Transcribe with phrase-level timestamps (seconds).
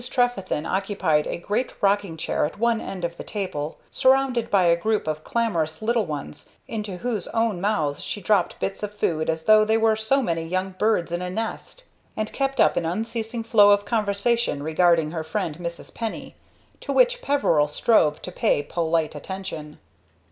[0.09, 4.75] Trefethen occupied a great rocking chair at one end of the table, surrounded by a
[4.75, 9.43] group of clamorous little ones, into whose open mouths she dropped bits of food as
[9.43, 11.83] though they were so many young birds in a nest,
[12.17, 15.93] and kept up an unceasing flow of conversation regarding her friend Mrs.
[15.93, 16.33] Penny,
[16.79, 19.77] to which Peveril strove to pay polite attention.